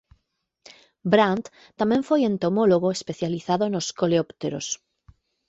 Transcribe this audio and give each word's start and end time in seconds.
Brandt 1.11 1.45
tamén 1.79 2.01
foi 2.07 2.21
entomólogo 2.31 2.87
especializado 2.97 3.63
nos 3.73 3.87
coleópteros. 3.99 4.65